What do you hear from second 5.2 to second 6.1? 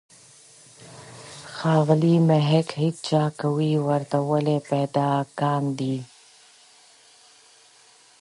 کاندي.